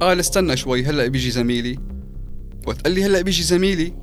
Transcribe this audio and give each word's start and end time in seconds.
قال 0.00 0.20
استنى 0.20 0.56
شوي 0.56 0.84
هلأ 0.84 1.06
بيجي 1.06 1.30
زميلي. 1.30 1.78
وقت 2.66 2.80
قال 2.80 2.92
لي 2.92 3.04
هلأ 3.04 3.22
بيجي 3.22 3.42
زميلي. 3.42 3.94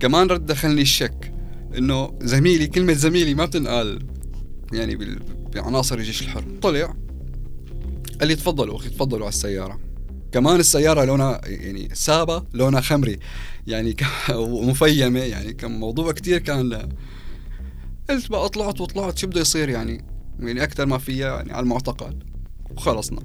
كمان 0.00 0.26
رد 0.26 0.46
دخلني 0.46 0.82
الشك 0.82 1.34
إنه 1.78 2.18
زميلي 2.22 2.66
كلمة 2.66 2.92
زميلي 2.92 3.34
ما 3.34 3.44
بتنقال 3.44 4.06
يعني 4.72 5.18
بعناصر 5.54 5.98
الجيش 5.98 6.22
الحر. 6.22 6.44
طلع 6.62 6.94
قال 8.20 8.28
لي 8.28 8.34
تفضلوا 8.34 8.76
أخي 8.76 8.88
تفضلوا 8.88 9.22
على 9.22 9.28
السيارة. 9.28 9.80
كمان 10.32 10.60
السيارة 10.60 11.04
لونها 11.04 11.40
يعني 11.44 11.88
سابة 11.92 12.44
لونها 12.54 12.80
خمري. 12.80 13.18
يعني 13.66 13.96
ومفيمة 14.34 15.20
يعني 15.20 15.52
كان 15.52 15.70
موضوع 15.80 16.12
كتير 16.12 16.38
كان 16.38 16.88
قلت 18.10 18.30
بقى 18.30 18.48
طلعت 18.48 18.80
وطلعت 18.80 19.18
شو 19.18 19.26
بده 19.26 19.40
يصير 19.40 19.68
يعني؟ 19.68 20.04
يعني 20.38 20.62
أكثر 20.62 20.86
ما 20.86 20.98
فيها 20.98 21.36
يعني 21.36 21.52
على 21.52 21.62
المعتقل. 21.62 22.18
وخلصنا. 22.70 23.22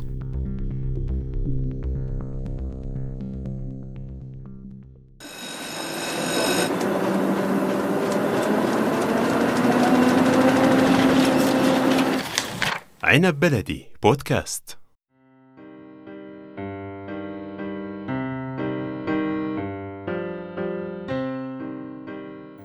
عنب 13.10 13.40
بلدي 13.40 13.88
بودكاست. 14.04 14.78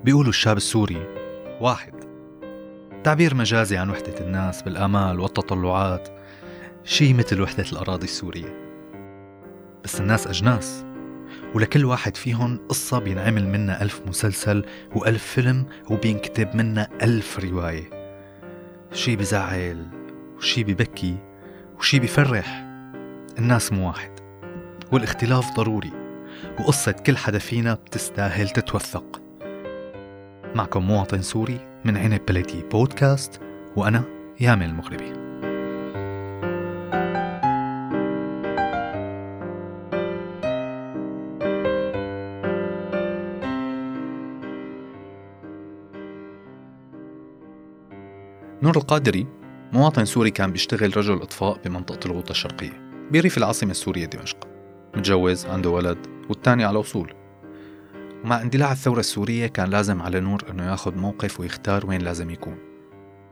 بيقولوا 0.05 0.29
الشاب 0.29 0.57
السوري 0.57 1.07
واحد. 1.61 1.95
تعبير 3.05 3.35
مجازي 3.35 3.77
عن 3.77 3.91
وحدة 3.91 4.21
الناس 4.21 4.63
بالآمال 4.63 5.21
والتطلعات 5.21 6.09
شي 6.85 7.13
مثل 7.13 7.41
وحدة 7.41 7.65
الأراضي 7.73 8.05
السورية. 8.05 8.81
بس 9.85 10.01
الناس 10.01 10.27
أجناس 10.27 10.85
ولكل 11.55 11.85
واحد 11.85 12.17
فيهم 12.17 12.69
قصة 12.69 12.99
بينعمل 12.99 13.49
منها 13.49 13.83
ألف 13.83 14.03
مسلسل 14.07 14.65
وألف 14.97 15.25
فيلم 15.25 15.67
وبينكتب 15.91 16.57
منها 16.57 16.89
ألف 17.03 17.39
رواية. 17.39 17.91
شي 18.93 19.17
بزعل 19.17 20.04
وشي 20.45 20.65
ببكي 20.65 21.17
وشي 21.79 21.99
بفرح. 21.99 22.65
الناس 23.39 23.73
مو 23.73 23.87
واحد 23.87 24.11
والاختلاف 24.93 25.57
ضروري 25.57 25.93
وقصة 26.61 26.93
كل 26.93 27.17
حدا 27.17 27.39
فينا 27.39 27.75
بتستاهل 27.75 28.49
تتوثق. 28.49 29.23
معكم 30.55 30.83
مواطن 30.83 31.23
سوري 31.23 31.61
من 31.85 31.97
عنب 31.97 32.21
بلدي 32.29 32.63
بودكاست 32.73 33.41
وأنا 33.77 34.05
يامن 34.41 34.63
المغربي. 34.63 35.13
نور 48.63 48.77
القادري 48.77 49.27
مواطن 49.75 50.05
سوري 50.05 50.31
كان 50.31 50.53
بيشتغل 50.53 50.97
رجل 50.97 51.23
إطفاء 51.23 51.61
بمنطقة 51.65 52.07
الغوطة 52.07 52.31
الشرقية 52.31 53.09
بريف 53.11 53.39
العاصمة 53.39 53.71
السورية 53.71 54.07
دمشق. 54.07 54.49
متجوز 54.97 55.47
عنده 55.47 55.71
ولد 55.71 55.99
والتاني 56.29 56.65
على 56.65 56.79
وصول 56.79 57.15
ومع 58.25 58.43
اندلاع 58.43 58.73
الثورة 58.73 59.01
السورية 59.01 59.47
كان 59.47 59.71
لازم 59.71 60.03
على 60.03 60.21
نور 60.21 60.45
إنه 60.51 60.71
ياخذ 60.71 60.97
موقف 60.97 61.41
ويختار 61.41 61.87
وين 61.87 62.03
لازم 62.03 62.31
يكون. 62.31 62.59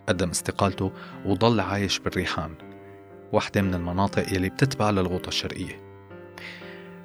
قدم 0.08 0.30
استقالته 0.30 0.92
وضل 1.26 1.60
عايش 1.60 1.98
بالريحان 1.98 2.54
واحدة 3.32 3.62
من 3.62 3.74
المناطق 3.74 4.32
يلي 4.32 4.48
بتتبع 4.48 4.90
للغوطة 4.90 5.28
الشرقية. 5.28 5.80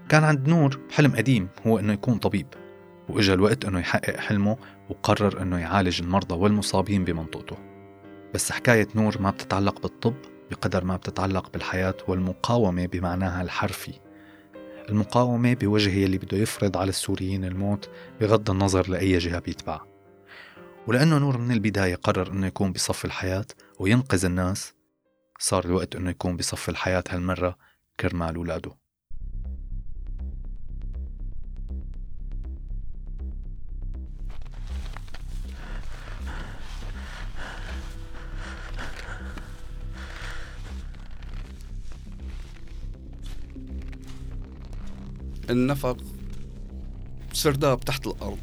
كان 0.10 0.24
عند 0.24 0.50
نور 0.50 0.80
حلم 0.92 1.16
قديم 1.16 1.48
هو 1.68 1.80
إنه 1.80 1.94
يكون 1.94 2.18
طبيب 2.18 2.48
وإجا 3.10 3.34
الوقت 3.34 3.66
إنه 3.66 3.80
يحقق 3.80 4.18
حلمه 4.18 4.58
وقرر 4.90 5.42
إنه 5.42 5.58
يعالج 5.58 6.02
المرضى 6.02 6.36
والمصابين 6.36 7.04
بمنطقته. 7.04 7.67
بس 8.34 8.52
حكاية 8.52 8.88
نور 8.96 9.22
ما 9.22 9.30
بتتعلق 9.30 9.82
بالطب 9.82 10.16
بقدر 10.52 10.84
ما 10.84 10.96
بتتعلق 10.96 11.52
بالحياة 11.52 11.98
والمقاومة 12.08 12.86
بمعناها 12.86 13.42
الحرفي. 13.42 13.94
المقاومة 14.90 15.54
بوجه 15.54 15.90
يلي 15.90 16.18
بده 16.18 16.38
يفرض 16.38 16.78
على 16.78 16.90
السوريين 16.90 17.46
الموت 17.46 17.90
بغض 18.22 18.50
النظر 18.50 18.90
لأي 18.90 19.18
جهة 19.18 19.40
بيتبع. 19.40 19.82
ولأنه 20.88 21.18
نور 21.18 21.38
من 21.38 21.52
البداية 21.52 21.96
قرر 21.96 22.32
أنه 22.32 22.48
يكون 22.48 22.72
بصف 22.72 23.06
الحياة 23.06 23.46
وينقذ 23.80 24.26
الناس 24.26 24.74
صار 25.40 25.66
الوقت 25.66 25.96
أنه 25.96 26.10
يكون 26.10 26.38
بصف 26.38 26.70
الحياة 26.70 27.04
هالمرة 27.10 27.58
كرمال 28.00 28.36
أولاده 28.36 28.87
النفق 45.50 45.98
سرداب 47.34 47.80
تحت 47.80 48.08
الأرض. 48.08 48.38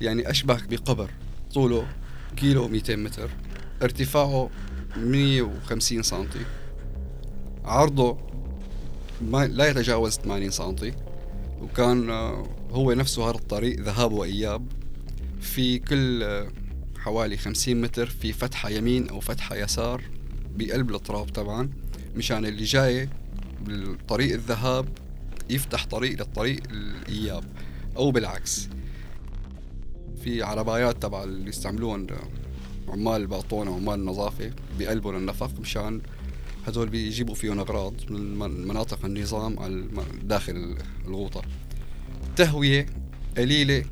يعني 0.00 0.30
أشبه 0.30 0.60
بقبر 0.70 1.10
طوله 1.54 1.86
كيلو 2.36 2.68
200 2.68 2.96
متر 2.96 3.30
ارتفاعه 3.82 4.50
150 4.96 6.02
سنتي. 6.02 6.44
عرضه 7.64 8.18
ما 9.22 9.46
لا 9.46 9.68
يتجاوز 9.68 10.14
80 10.16 10.50
سنتي. 10.50 10.92
وكان 11.62 12.10
آه، 12.10 12.46
هو 12.70 12.92
نفسه 12.92 13.30
هذا 13.30 13.36
الطريق 13.36 13.80
ذهاب 13.80 14.12
وإياب. 14.12 14.66
في 15.40 15.78
كل 15.78 16.22
آه، 16.22 16.48
حوالي 16.98 17.36
50 17.36 17.80
متر 17.80 18.06
في 18.06 18.32
فتحة 18.32 18.68
يمين 18.70 19.08
أو 19.08 19.20
فتحة 19.20 19.56
يسار 19.56 20.02
بقلب 20.56 20.94
التراب 20.94 21.26
طبعا 21.26 21.70
مشان 22.16 22.46
اللي 22.46 22.64
جاي 22.64 23.08
بالطريق 23.60 24.34
الذهاب 24.34 24.88
يفتح 25.50 25.86
طريق 25.86 26.18
للطريق 26.18 26.62
الإياب 26.70 27.44
أو 27.96 28.10
بالعكس. 28.10 28.68
في 30.24 30.42
عربايات 30.42 31.02
تبع 31.02 31.24
اللي 31.24 31.48
يستعملون 31.48 32.06
عمال 32.88 33.20
الباطونه 33.22 33.70
وعمال 33.70 33.94
النظافه 33.94 34.50
بقلبهم 34.78 35.16
النفق 35.16 35.50
مشان 35.60 36.00
هدول 36.66 36.88
بيجيبوا 36.88 37.34
فيهم 37.34 37.58
أغراض 37.58 37.94
من 38.10 38.68
مناطق 38.68 39.04
النظام 39.04 39.56
داخل 40.22 40.76
الغوطة. 41.06 41.42
تهوية 42.36 42.86
قليلة 43.36 43.84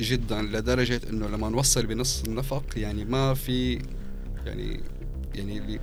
جدا 0.00 0.42
لدرجة 0.42 1.00
إنه 1.10 1.26
لما 1.28 1.48
نوصل 1.48 1.86
بنص 1.86 2.22
النفق 2.22 2.64
يعني 2.76 3.04
ما 3.04 3.34
في 3.34 3.82
يعني 4.46 4.80
يعني 5.34 5.80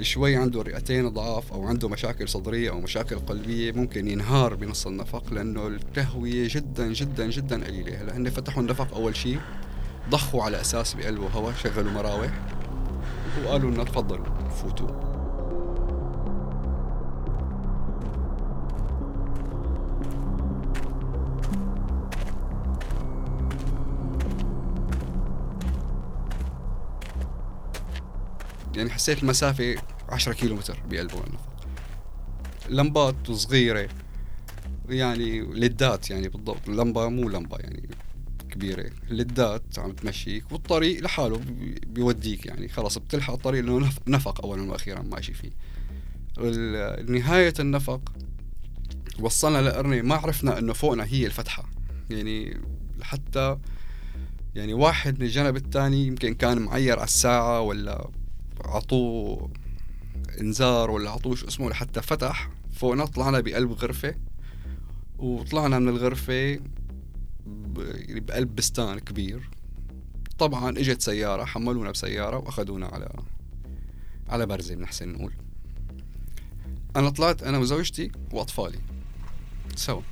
شوي 0.00 0.36
عنده 0.36 0.62
رئتين 0.62 1.08
ضعاف 1.08 1.52
أو 1.52 1.66
عنده 1.66 1.88
مشاكل 1.88 2.28
صدرية 2.28 2.70
أو 2.70 2.80
مشاكل 2.80 3.16
قلبية 3.18 3.72
ممكن 3.72 4.08
ينهار 4.08 4.54
بنص 4.54 4.86
النفق 4.86 5.32
لأنه 5.32 5.66
التهوية 5.66 6.48
جدا 6.50 6.92
جدا 6.92 7.26
جدا 7.30 7.64
قليلة. 7.64 8.02
هلأ 8.02 8.16
هن 8.16 8.30
فتحوا 8.30 8.62
النفق 8.62 8.94
أول 8.94 9.16
شيء 9.16 9.38
ضخوا 10.10 10.42
على 10.42 10.60
أساس 10.60 10.94
بقلبوا 10.94 11.28
هواء 11.28 11.54
شغلوا 11.54 11.92
مراوح 11.92 12.30
وقالوا 13.44 13.70
لنا 13.70 13.84
تفضلوا 13.84 14.48
فوتوا. 14.48 15.21
يعني 28.76 28.90
حسيت 28.90 29.22
المسافة 29.22 29.76
عشرة 30.08 30.32
كيلو 30.32 30.56
متر 30.56 30.82
بقلبه 30.90 31.14
النفق 31.14 31.52
لمبات 32.68 33.30
صغيرة 33.30 33.88
يعني 34.88 35.40
لدات 35.40 36.10
يعني 36.10 36.28
بالضبط. 36.28 36.68
لمبة 36.68 37.08
مو 37.08 37.28
لمبة 37.28 37.56
يعني 37.56 37.88
كبيرة 38.50 38.90
لدات 39.10 39.78
عم 39.78 39.92
تمشيك 39.92 40.52
والطريق 40.52 41.02
لحاله 41.02 41.40
بيوديك 41.86 42.46
يعني. 42.46 42.68
خلاص 42.68 42.98
بتلحق 42.98 43.32
الطريق 43.32 43.64
لأنه 43.64 43.90
نفق 44.06 44.44
أولا 44.44 44.70
وأخيرا 44.70 45.02
ماشي 45.02 45.34
فيه. 45.34 45.50
نهاية 47.08 47.54
النفق 47.60 48.12
وصلنا 49.20 49.62
لقرنة 49.62 50.02
ما 50.02 50.14
عرفنا 50.14 50.58
إنه 50.58 50.72
فوقنا 50.72 51.04
هي 51.04 51.26
الفتحة. 51.26 51.70
يعني 52.10 52.60
حتى 53.02 53.58
يعني 54.54 54.74
واحد 54.74 55.18
من 55.18 55.26
الجنب 55.26 55.56
الثاني 55.56 56.06
يمكن 56.06 56.34
كان 56.34 56.58
معير 56.58 56.98
على 56.98 57.04
الساعة 57.04 57.60
ولا 57.60 58.08
عطوه 58.64 59.50
إنذار 60.40 60.90
ولا 60.90 61.10
عطوه 61.10 61.34
شو 61.34 61.48
اسمه 61.48 61.70
لحتى 61.70 62.02
فتح 62.02 62.50
فوقنا 62.74 63.04
طلعنا 63.04 63.40
بقلب 63.40 63.72
غرفة. 63.72 64.14
وطلعنا 65.18 65.78
من 65.78 65.88
الغرفة 65.88 66.32
يعني 66.32 68.20
بقلب 68.20 68.56
بستان 68.56 68.98
كبير. 68.98 69.50
طبعا 70.38 70.70
إجت 70.70 71.00
سيارة 71.00 71.44
حملونا 71.44 71.90
بسيارة 71.90 72.36
وأخذونا 72.36 72.86
على 72.86 73.08
على 74.28 74.46
برزة 74.46 74.74
بنحسن 74.74 75.08
نقول. 75.08 75.32
أنا 76.96 77.10
طلعت 77.10 77.42
أنا 77.42 77.58
وزوجتي 77.58 78.10
وأطفالي. 78.32 78.78
سوا 79.76 80.02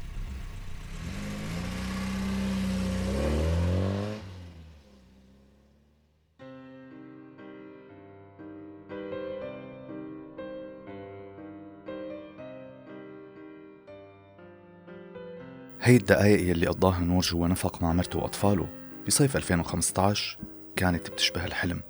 هي 15.83 15.97
الدقايق 15.97 16.51
يلي 16.51 16.67
قضاها 16.67 17.01
نور 17.01 17.23
جوا 17.23 17.49
نفق 17.49 17.83
مع 17.83 17.93
مرته 17.93 18.19
وأطفاله. 18.19 18.69
بصيف 19.07 19.37
2015 19.37 20.39
كانت 20.77 21.11
بتشبه 21.11 21.45
الحلم. 21.45 21.81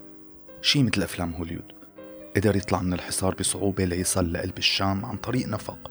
شي 0.63 0.83
مثل 0.83 1.03
أفلام 1.03 1.33
هوليود. 1.33 1.73
قدر 2.37 2.57
يطلع 2.57 2.83
من 2.83 2.93
الحصار 2.93 3.35
بصعوبة 3.35 3.85
ليصل 3.85 4.33
لقلب 4.33 4.59
الشام 4.59 5.05
عن 5.05 5.17
طريق 5.17 5.49
نفق. 5.49 5.91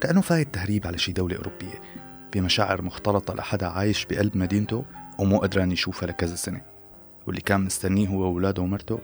كأنه 0.00 0.20
فايت 0.20 0.54
تهريب 0.54 0.86
على 0.86 0.98
شي 0.98 1.12
دولة 1.12 1.36
أوروبية. 1.36 1.80
بمشاعر 2.34 2.82
مختلطة 2.82 3.34
لحدا 3.34 3.66
عايش 3.66 4.04
بقلب 4.04 4.36
مدينته 4.36 4.84
ومو 5.18 5.38
قدران 5.38 5.72
يشوفها 5.72 6.06
لكذا 6.06 6.34
سنة. 6.34 6.62
واللي 7.26 7.40
كان 7.40 7.60
مستنيه 7.60 8.08
هو 8.08 8.20
وولاده 8.20 8.62
ومرته 8.62 9.00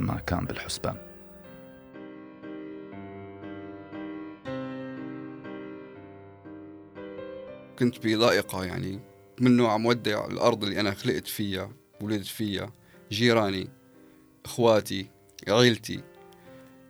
ما 0.00 0.20
كان 0.26 0.44
بالحسبان. 0.44 1.05
كنت 7.78 8.06
بضائقة 8.06 8.64
يعني 8.64 9.00
منه 9.40 9.68
عم 9.68 9.86
ودع 9.86 10.26
الأرض 10.26 10.64
اللي 10.64 10.80
أنا 10.80 10.94
خلقت 10.94 11.26
فيها 11.26 11.70
ولدت 12.00 12.26
فيها 12.26 12.72
جيراني 13.12 13.68
إخواتي 14.44 15.06
عيلتي. 15.48 16.02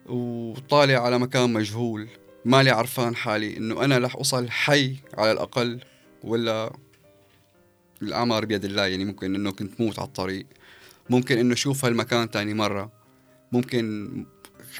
وطالع 0.06 0.98
على 0.98 1.18
مكان 1.18 1.52
مجهول 1.52 2.08
مالي 2.44 2.70
عرفان 2.70 3.16
حالي 3.16 3.56
إنه 3.56 3.84
أنا 3.84 3.98
رح 3.98 4.16
أوصل 4.16 4.50
حي 4.50 4.96
على 5.14 5.32
الأقل 5.32 5.80
ولا 6.24 6.76
الأعمار 8.02 8.44
بيد 8.44 8.64
الله. 8.64 8.86
يعني 8.86 9.04
ممكن 9.04 9.34
إنه 9.34 9.52
كنت 9.52 9.80
موت 9.80 9.98
على 9.98 10.08
الطريق. 10.08 10.46
ممكن 11.10 11.38
إنه 11.38 11.54
أشوف 11.54 11.84
هالمكان 11.84 12.30
تاني 12.30 12.54
مرة. 12.54 12.92
ممكن 13.52 14.26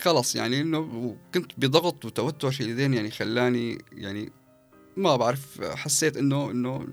خلص 0.01 0.37
يعني 0.37 0.61
إنه 0.61 1.17
كنت 1.35 1.53
بضغط 1.59 2.05
وتوتر 2.05 2.51
شديدين 2.51 2.95
يعني 2.95 3.11
خلاني 3.11 3.79
يعني 3.93 4.33
ما 4.97 5.17
بعرف 5.17 5.61
حسيت 5.61 6.17
إنه 6.17 6.51
إنه 6.51 6.87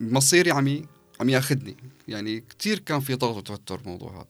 مصيري 0.00 0.50
عم 0.50 0.82
عم 1.20 1.28
ياخذني 1.28 1.76
يعني 2.08 2.40
كثير 2.40 2.78
كان 2.78 3.00
في 3.00 3.14
ضغط 3.14 3.36
وتوتر 3.36 3.76
بالموضوع 3.76 4.12
هذا. 4.16 4.26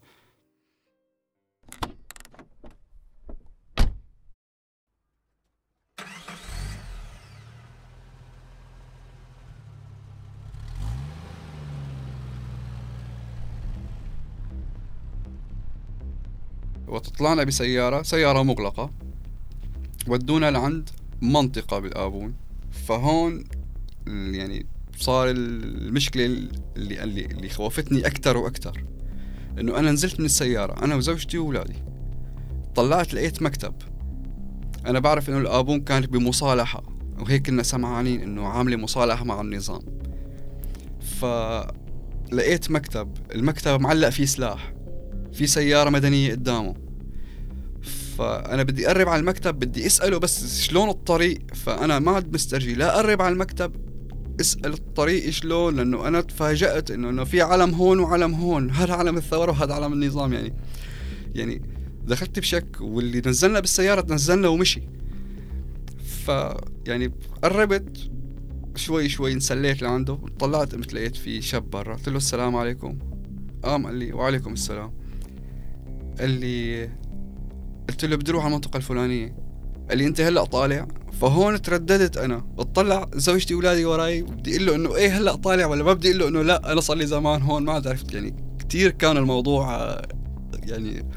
وطلعنا 16.89 17.45
بسيارة 17.45 18.03
سيارة 18.03 18.43
مغلقة. 18.43 18.91
ودونا 20.09 20.51
لعند 20.51 20.91
منطقة 21.23 21.79
بالآبون. 21.79 22.48
فهون 22.71 23.45
يعني 24.07 24.67
صار 24.97 25.31
المشكلة 25.31 26.25
اللي 26.25 27.05
اللي, 27.05 27.27
اللي 27.27 27.49
خوفتني 27.49 28.07
أكثر 28.07 28.37
وأكثر 28.37 28.85
إنه 29.59 29.79
أنا 29.79 29.93
نزلت 29.93 30.21
من 30.21 30.27
السيارة 30.27 30.85
أنا 30.85 30.95
وزوجتي 30.95 31.39
وأولادي. 31.39 31.75
طلعت 32.75 33.15
لقيت 33.15 33.43
مكتب. 33.43 33.75
أنا 34.87 34.99
بعرف 34.99 35.29
إنه 35.29 35.39
الآبون 35.39 35.81
كانت 35.81 36.09
بمصالحة 36.09 36.83
وهيك 37.19 37.47
كنا 37.47 37.63
سمعانين 37.63 38.21
إنه 38.23 38.47
عاملة 38.47 38.77
مصالحة 38.77 39.25
مع 39.25 39.41
النظام. 39.41 39.81
فلقيت 41.21 42.71
مكتب 42.71 43.13
المكتب 43.35 43.81
معلق 43.81 44.09
فيه 44.09 44.25
سلاح 44.25 44.73
في 45.33 45.47
سيارة 45.47 45.91
مدنية 45.91 46.31
قدامه. 46.33 46.88
فأنا 48.19 48.63
بدي 48.63 48.87
أقرب 48.87 49.09
على 49.09 49.21
المكتب 49.21 49.55
بدي 49.55 49.87
أسأله 49.87 50.19
بس 50.19 50.61
شلون 50.61 50.89
الطريق؟ 50.89 51.39
فأنا 51.55 51.99
ما 51.99 52.13
عاد 52.13 52.35
مسترجي 52.35 52.75
لا 52.75 52.95
أقرب 52.95 53.23
على 53.23 53.33
المكتب 53.33 53.73
أسأل 54.41 54.73
الطريق 54.73 55.31
شلون؟ 55.31 55.77
لأنه 55.77 56.09
أنا 56.09 56.21
تفاجأت 56.21 56.91
انه 56.91 57.11
إنه 57.11 57.25
في 57.25 57.41
علم 57.41 57.75
هون 57.75 58.01
وعلم 58.01 58.35
هون. 58.35 58.71
هذا 58.81 58.95
علم 58.95 59.17
الثورة 59.17 59.51
وهذا 59.51 59.75
علم 59.75 59.93
النظام 59.93 60.33
يعني. 60.33 60.55
يعني 61.35 61.63
دخلت 62.05 62.39
بشك 62.39 62.77
واللي 62.81 63.23
نزلنا 63.27 63.61
بالسيارة 63.61 64.13
نزلنا 64.13 64.49
ومشي. 64.49 64.83
ف 66.27 66.31
يعني 66.87 67.13
قربت 67.43 68.11
شوي 68.77 69.09
شوي 69.09 69.33
انسليت 69.33 69.83
لعنده 69.83 70.19
طلعت 70.39 70.75
قمت 70.75 70.93
لقيت 70.93 71.17
في 71.17 71.43
شاب 71.43 71.71
برا. 71.71 71.95
قلت 71.95 72.09
له 72.09 72.17
السلام 72.17 72.57
عليكم. 72.57 72.99
قام 73.63 73.87
قال 73.87 73.95
لي 73.95 74.13
وعليكم 74.13 74.53
السلام. 74.53 74.93
قال 76.21 76.31
لي 76.31 76.89
قلت 77.89 78.05
له 78.05 78.17
بدي 78.17 78.31
أروح 78.31 78.45
على 78.45 78.51
المنطقة 78.51 78.77
الفلانية. 78.77 79.37
قال 79.89 79.99
لي 79.99 80.07
أنت 80.07 80.21
هلأ 80.21 80.45
طالع. 80.45 80.89
فهون 81.21 81.63
ترددت 81.63 82.17
أنا. 82.17 82.37
بتطلع 82.39 83.11
زوجتي 83.15 83.55
واولادي 83.55 83.85
وراي 83.85 84.23
بدي 84.23 84.57
أقول 84.57 84.67
له 84.67 84.75
إنه 84.75 84.97
إيه 84.97 85.19
هلأ 85.19 85.35
طالع 85.37 85.67
ولا 85.67 85.85
ما 85.85 85.93
بدي 85.93 86.09
أقول 86.09 86.19
له 86.21 86.29
إنه 86.29 86.43
لأ 86.43 86.73
أنا 86.73 86.81
صار 86.81 86.97
لي 86.97 87.07
زمان 87.07 87.43
هون 87.43 87.65
ما 87.65 87.73
عرفت. 87.73 88.13
يعني 88.13 88.35
كثير 88.59 88.91
كان 88.91 89.17
الموضوع 89.17 89.97
يعني 90.63 91.11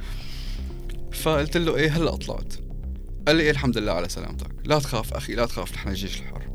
فقلت 1.11 1.57
له 1.57 1.75
إيه 1.75 1.89
هلأ 1.89 2.15
طلعت. 2.15 2.53
قال 3.27 3.35
لي 3.35 3.43
إيه 3.43 3.51
الحمد 3.51 3.77
لله 3.77 3.91
على 3.91 4.09
سلامتك. 4.09 4.51
لا 4.65 4.79
تخاف 4.79 5.13
أخي 5.13 5.33
لا 5.33 5.45
تخاف 5.45 5.73
نحن 5.73 5.89
الجيش 5.89 6.19
الحر. 6.21 6.49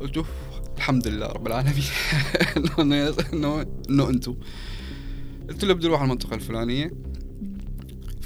قلت 0.00 0.16
له 0.16 0.24
الحمد 0.76 1.08
لله 1.08 1.26
رب 1.26 1.46
العالمين. 1.46 1.84
انه 2.78 3.66
انه 3.90 4.08
أنتم 4.08 4.36
قلت 5.48 5.64
له 5.64 5.74
بدي 5.74 5.86
أروح 5.86 6.00
على 6.00 6.06
المنطقة 6.06 6.34
الفلانية. 6.34 7.11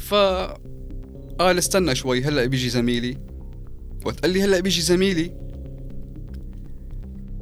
ف 0.06 0.14
قال 1.38 1.58
استنى 1.58 1.94
شوي. 1.94 2.22
هلا 2.22 2.46
بيجي 2.46 2.68
زميلي. 2.68 3.18
وقت 4.04 4.20
قال 4.20 4.30
لي 4.30 4.42
هلا 4.42 4.60
بيجي 4.60 4.80
زميلي. 4.80 5.32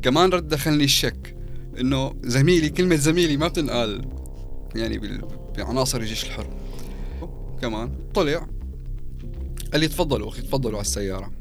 كمان 0.02 0.30
رد 0.30 0.48
دخلني 0.48 0.84
الشك 0.84 1.36
إنه 1.80 2.14
زميلي 2.22 2.68
كلمة 2.68 2.96
زميلي 2.96 3.36
ما 3.36 3.48
بتنقال 3.48 4.04
يعني 4.74 5.20
بعناصر 5.56 6.00
الجيش 6.00 6.24
الحر. 6.24 6.46
كمان 7.62 7.92
طلع. 8.14 8.46
قال 9.72 9.80
لي 9.80 9.88
تفضلوا 9.88 10.28
أخي 10.28 10.42
تفضلوا 10.42 10.74
على 10.74 10.84
السيارة. 10.86 11.32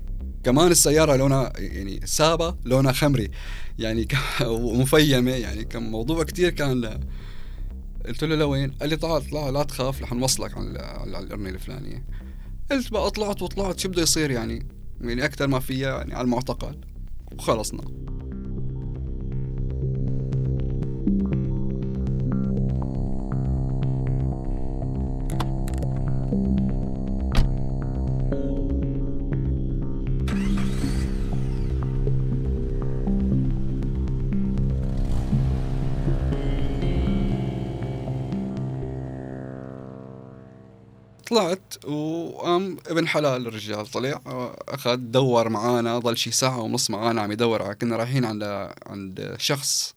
كمان 0.44 0.72
السيارة 0.72 1.16
لونها 1.16 1.54
يعني 1.58 2.00
سابة 2.06 2.56
لونها 2.66 2.92
خمري. 2.92 3.30
يعني 3.80 4.08
ومفيمة 4.42 5.32
يعني 5.32 5.64
كان 5.64 5.92
موضوع 5.92 6.24
كتير 6.24 6.50
كان 6.50 7.00
قلت 8.08 8.24
له 8.24 8.36
لوين؟ 8.36 8.72
قال 8.72 8.90
لي 8.90 8.98
تعال 8.98 9.22
اطلع 9.26 9.50
لا 9.50 9.64
تخاف 9.64 10.02
رح 10.02 10.14
نوصلك 10.14 10.58
على 10.58 10.80
على 10.80 11.20
القرنه 11.20 11.50
الفلانية. 11.50 12.06
قلت 12.72 12.92
بقى 12.92 13.12
طلعت 13.12 13.42
وطلعت 13.42 13.80
شو 13.80 13.90
بده 13.90 14.02
يصير 14.02 14.32
يعني؟ 14.32 14.68
يعني 15.02 15.26
أكثر 15.26 15.48
ما 15.48 15.60
فيها 15.60 15.98
يعني 15.98 16.14
على 16.14 16.26
المعتقل. 16.26 16.78
وخلصنا. 17.38 17.84
طلعت 41.34 41.86
وقام 41.86 42.78
ابن 42.88 43.08
حلال 43.08 43.48
الرجال 43.48 43.88
طلع 43.88 44.22
أخذ 44.68 44.96
دور 44.96 45.50
معانا 45.50 46.00
ضل 46.00 46.18
شي 46.18 46.32
ساعة 46.32 46.62
ونص 46.62 46.90
معانا 46.90 47.22
عم 47.22 47.32
يدور 47.32 47.74
كنا 47.74 47.96
رايحين 47.96 48.26
عند 48.26 48.44
عند 48.86 49.36
شخص 49.40 49.96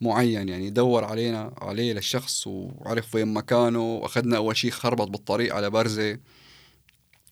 معين 0.00 0.48
يعني 0.48 0.70
دور 0.70 1.04
علينا 1.04 1.52
عليه 1.62 1.92
للشخص 1.92 2.46
وعرف 2.46 3.14
وين 3.14 3.34
مكانه 3.34 3.80
وأخذنا 3.80 4.36
أول 4.36 4.56
شيء 4.56 4.70
خربط 4.70 5.08
بالطريق 5.08 5.54
على 5.54 5.70
برزة 5.70 6.18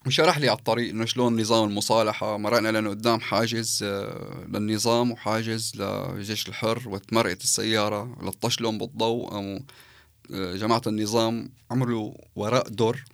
وشرح 0.07 0.39
لي 0.39 0.49
على 0.49 0.59
الطريق 0.59 0.91
إنه 0.91 1.05
شلون 1.05 1.41
نظام 1.41 1.69
المصالحة. 1.69 2.37
مرقنا 2.37 2.73
لأنه 2.73 2.91
قدام 2.91 3.21
حاجز 3.21 3.81
آه، 3.83 4.45
للنظام 4.49 5.11
وحاجز 5.11 5.73
للجيش 5.77 6.49
الحر 6.49 6.83
وتمرقت 6.87 7.43
السيارة 7.43 8.17
لطشلهم 8.23 8.79
بالضوء. 8.79 9.31
قاموا 9.31 9.59
آه، 10.35 10.55
جماعة 10.55 10.83
النظام 10.87 11.51
عملوا 11.71 12.13
وراء 12.37 12.69
دور 12.69 13.05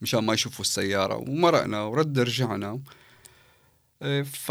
مشان 0.00 0.24
ما 0.24 0.34
يشوفوا 0.34 0.64
السيارة 0.64 1.16
ومرقنا 1.16 1.82
ورد 1.82 2.18
رجعنا. 2.18 2.80
إيه، 4.02 4.22
ف 4.22 4.48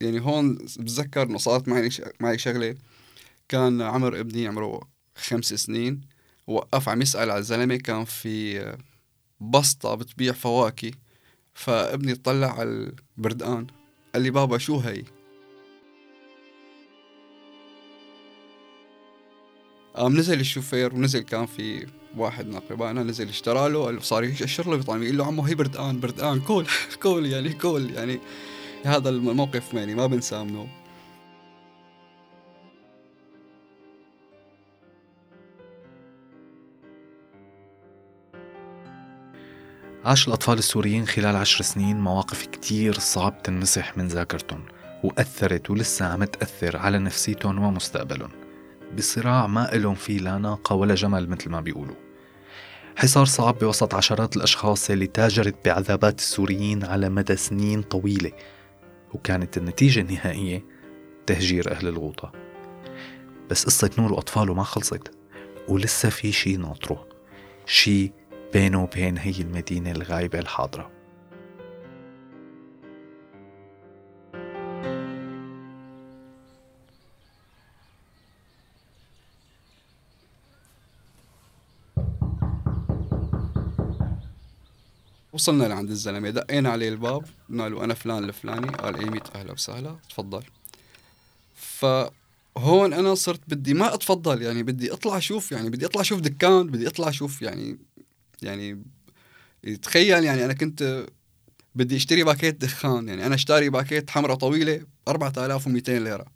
يعني 0.00 0.20
هون 0.20 0.54
بتذكر 0.54 1.22
إنه 1.22 1.38
صارت 1.38 1.68
معي 1.68 1.88
معي 2.20 2.38
شغلة. 2.38 2.76
كان 3.48 3.82
عمر 3.82 4.20
ابني 4.20 4.46
عمره 4.46 4.80
خمس 5.16 5.54
سنين 5.54 6.00
وقف 6.46 6.88
عم 6.88 7.02
يسأل 7.02 7.30
على 7.30 7.38
الزلمة 7.38 7.76
كان 7.76 8.04
في 8.04 8.76
بسطة 9.40 9.94
بتبيع 9.94 10.32
فواكه. 10.32 10.90
فابني 11.54 12.14
طلع 12.14 12.60
على 12.60 12.94
البردقان 13.18 13.66
قال 14.14 14.22
لي 14.22 14.30
بابا 14.30 14.58
شو 14.58 14.78
هي؟ 14.78 15.04
نزل 19.98 20.40
الشوفير 20.40 20.94
ونزل 20.94 21.20
كان 21.20 21.46
في 21.46 21.86
واحد 22.16 22.46
من 22.46 22.54
أقربائنا 22.54 23.02
نزل 23.02 23.28
اشترى 23.28 23.68
له 23.68 24.00
صار 24.00 24.24
يشر 24.24 24.70
له 24.70 24.76
بطعمه 24.76 25.04
يقول 25.04 25.18
له 25.18 25.26
عمو 25.26 25.42
هي 25.42 25.54
بردقان 25.54 26.00
بردقان 26.00 26.40
كول 26.40 26.66
كول 27.02 27.26
يعني 27.26 27.52
كول 27.52 27.90
يعني. 27.90 28.20
هذا 28.84 29.08
الموقف 29.08 29.74
يعني 29.74 29.94
ما 29.94 30.06
بنساه 30.06 30.44
منه. 30.44 30.68
عاش 40.04 40.28
الأطفال 40.28 40.58
السوريين 40.58 41.06
خلال 41.06 41.36
عشر 41.36 41.64
سنين 41.64 42.00
مواقف 42.00 42.46
كتير 42.46 42.98
صعب 42.98 43.42
تنمسح 43.42 43.96
من 43.96 44.08
ذاكرتهم 44.08 44.64
وأثرت 45.04 45.70
ولسه 45.70 46.06
عم 46.06 46.24
تأثر 46.24 46.76
على 46.76 46.98
نفسيتهم 46.98 47.58
ومستقبلهم. 47.64 48.43
بصراع 48.96 49.46
ما 49.46 49.74
إلهم 49.74 49.94
فيه 49.94 50.18
لا 50.18 50.38
ناقة 50.38 50.74
ولا 50.74 50.94
جمل 50.94 51.28
مثل 51.28 51.50
ما 51.50 51.60
بيقولوا. 51.60 51.94
حصار 52.96 53.24
صعب 53.24 53.58
بوسط 53.58 53.94
عشرات 53.94 54.36
الأشخاص 54.36 54.90
اللي 54.90 55.06
تاجرت 55.06 55.54
بعذابات 55.64 56.18
السوريين 56.18 56.84
على 56.84 57.08
مدى 57.08 57.36
سنين 57.36 57.82
طويلة 57.82 58.32
وكانت 59.14 59.56
النتيجة 59.56 60.00
النهائية 60.00 60.64
تهجير 61.26 61.72
أهل 61.72 61.88
الغوطة. 61.88 62.32
بس 63.50 63.64
قصة 63.64 63.90
نور 63.98 64.12
وأطفاله 64.12 64.54
ما 64.54 64.62
خلصت 64.62 65.10
ولسه 65.68 66.08
في 66.08 66.32
شي 66.32 66.56
ناطره 66.56 67.08
شي 67.66 68.12
بينه 68.52 68.82
وبين 68.82 69.18
هي 69.18 69.40
المدينة 69.40 69.90
الغايبة 69.90 70.38
الحاضرة. 70.38 70.93
وصلنا 85.44 85.64
لعند 85.64 85.90
الزلمة. 85.90 86.30
دقينا 86.30 86.70
عليه 86.70 86.88
الباب 86.88 87.24
قلنا 87.48 87.68
له 87.68 87.84
أنا 87.84 87.94
فلان 87.94 88.24
الفلاني. 88.24 88.66
قال 88.66 88.96
إيه 88.96 89.06
100 89.06 89.22
أهلا 89.34 89.52
وسهلا. 89.52 89.96
تفضل. 90.08 90.42
فهون 91.54 92.92
أنا 92.92 93.14
صرت 93.14 93.40
بدي 93.48 93.74
ما 93.74 93.94
أتفضل 93.94 94.42
يعني 94.42 94.62
بدي 94.62 94.92
أطلع 94.92 95.16
أشوف 95.16 95.52
يعني 95.52 95.70
بدي 95.70 95.86
أطلع 95.86 96.00
أشوف 96.00 96.20
دكان 96.20 96.66
بدي 96.66 96.88
أطلع 96.88 97.08
أشوف 97.08 97.42
يعني 97.42 97.78
يعني 98.42 98.82
تخيل 99.82 100.24
يعني 100.24 100.44
أنا 100.44 100.52
كنت 100.52 101.06
بدي 101.74 101.96
أشتري 101.96 102.24
باكيت 102.24 102.60
دخان 102.60 103.08
يعني 103.08 103.26
أنا 103.26 103.34
اشتري 103.34 103.70
باكيت 103.70 104.10
حمراء 104.10 104.36
طويلة 104.36 104.80
4200 105.08 105.98
ليرة. 105.98 106.26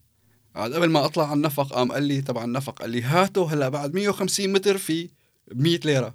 عاد 0.54 0.72
قبل 0.72 0.90
ما 0.90 1.04
أطلع 1.04 1.24
على 1.24 1.36
النفق 1.36 1.72
قام 1.72 1.92
قال 1.92 2.02
لي 2.02 2.20
تبع 2.20 2.44
النفق 2.44 2.78
قال 2.78 2.90
لي 2.90 3.02
هاته 3.02 3.52
هلا 3.52 3.68
بعد 3.68 3.94
150 3.94 4.52
متر 4.52 4.78
في 4.78 5.08
100 5.54 5.80
ليرة. 5.84 6.14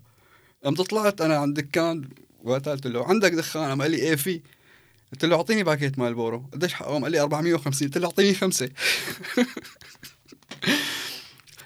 قمت 0.66 0.82
طلعت 0.82 1.22
أنا 1.22 1.38
عند 1.38 1.60
دكان 1.60 2.10
وقتها 2.44 2.72
قلت 2.72 2.88
له 2.88 3.06
عندك 3.06 3.32
دخان؟ 3.32 3.82
قال 3.82 3.92
لي 3.92 3.98
إيه 3.98 4.16
في. 4.16 4.42
قلت 5.14 5.26
له 5.26 5.36
أعطيني 5.36 5.64
باكيت 5.64 6.00
Marlboro 6.00 6.50
قديش 6.54 6.74
حقه 6.74 7.00
قال 7.00 7.12
لي 7.12 7.20
450 7.22 7.88
قلت 7.88 7.98
له 7.98 8.06
أعطيني 8.06 8.34
خمسة. 8.34 8.70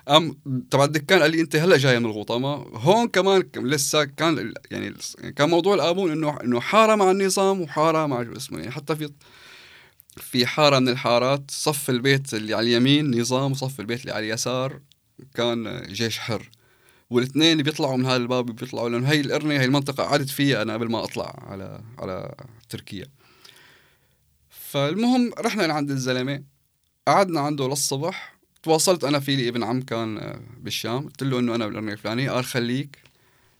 قام 0.07 0.37
تبع 0.71 0.83
الدكان 0.83 1.21
قال 1.21 1.31
لي 1.31 1.41
أنت 1.41 1.55
هلأ 1.55 1.77
جاي 1.77 1.99
من 1.99 2.05
الغوطه 2.05 2.37
ما 2.39 2.65
هون 2.73 3.07
كمان 3.07 3.43
لسه 3.55 4.03
كان 4.03 4.53
يعني 4.71 4.93
كان 5.35 5.49
موضوع 5.49 5.75
القابون 5.75 6.11
انه 6.11 6.37
إنه 6.43 6.59
حارة 6.59 6.95
مع 6.95 7.11
النظام 7.11 7.61
وحارة 7.61 8.05
مع 8.05 8.23
شو 8.23 8.31
اسمه 8.37 8.59
يعني 8.59 8.71
حتى 8.71 8.95
في 8.95 9.09
في 10.17 10.45
حارة 10.45 10.79
من 10.79 10.89
الحارات 10.89 11.51
صف 11.51 11.89
البيت 11.89 12.33
اللي 12.33 12.53
على 12.53 12.67
اليمين 12.67 13.21
نظام 13.21 13.51
وصف 13.51 13.79
البيت 13.79 14.01
اللي 14.01 14.11
على 14.11 14.25
اليسار 14.27 14.79
كان 15.35 15.83
جيش 15.91 16.19
حر. 16.19 16.49
والاثنين 17.09 17.63
بيطلعوا 17.63 17.97
من 17.97 18.05
هذا 18.05 18.15
الباب 18.15 18.45
بيطلعوا 18.45 18.89
لأنه 18.89 19.09
هي 19.09 19.21
القرنة 19.21 19.53
هي 19.53 19.65
المنطقة 19.65 20.03
قعدت 20.03 20.29
فيها 20.29 20.61
أنا 20.61 20.73
قبل 20.73 20.91
ما 20.91 21.03
أطلع 21.03 21.43
على 21.47 21.83
على 21.97 22.35
تركيا. 22.69 23.05
فالمهم 24.49 25.31
رحنا 25.39 25.63
لعند 25.63 25.91
الزلمة 25.91 26.43
قعدنا 27.07 27.39
عنده 27.39 27.67
للصبح 27.67 28.37
تواصلت 28.63 29.03
أنا 29.03 29.19
في 29.19 29.35
لي 29.35 29.49
ابن 29.49 29.63
عم 29.63 29.81
كان 29.81 30.41
بالشام 30.57 31.05
قلت 31.05 31.23
له 31.23 31.39
إنه 31.39 31.55
أنا 31.55 31.67
بالقرنة 31.67 31.91
الفلانية 31.91 32.31
قال 32.31 32.45
خليك 32.45 32.97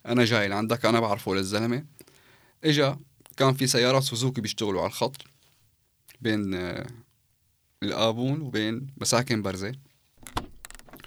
أنا 0.05 0.25
جاي 0.25 0.47
لعندك 0.47 0.85
أنا 0.85 0.99
بعرفه 0.99 1.35
للزلمة. 1.35 1.85
إجا 2.63 2.99
كان 3.37 3.53
في 3.53 3.67
سيارات 3.67 4.03
سوزوكي 4.03 4.41
بيشتغلوا 4.41 4.81
على 4.81 4.87
الخط 4.89 5.15
بين 6.21 6.59
الآبون 7.83 8.41
وبين 8.41 8.87
مساكن 8.97 9.41
برزة. 9.41 9.71